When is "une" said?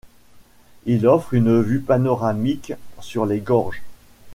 1.35-1.61